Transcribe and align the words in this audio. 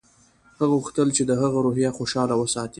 هغه 0.57 0.65
غوښتل 0.81 1.07
چې 1.17 1.23
د 1.29 1.31
هغه 1.41 1.57
روحیه 1.65 1.89
خوشحاله 1.97 2.35
وساتي 2.37 2.69